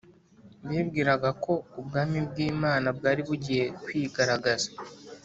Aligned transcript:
bibwiraga 0.69 1.29
ko 1.43 1.53
ubwami 1.79 2.17
bw 2.27 2.35
Imana 2.49 2.87
bwari 2.97 3.21
bugiye 3.27 3.65
kwigaragaza 3.83 4.69